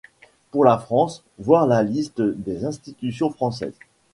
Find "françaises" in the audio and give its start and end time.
3.29-3.77